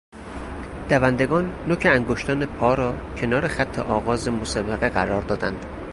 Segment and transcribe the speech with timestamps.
[0.89, 5.65] دوندگان نوک انگشتان پا را کنار خط آغاز مسابقه قرار دادند.